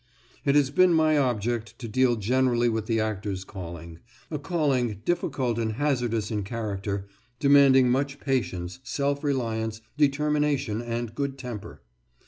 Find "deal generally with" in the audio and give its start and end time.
1.87-2.87